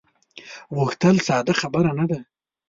غوښتل 0.75 1.15
ساده 1.27 1.53
خبره 1.61 1.91
نه 1.99 2.05
ده. 2.09 2.17